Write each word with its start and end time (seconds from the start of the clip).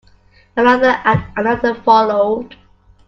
Another 0.57 0.99
and 1.05 1.23
another 1.37 1.75
followed. 1.75 2.55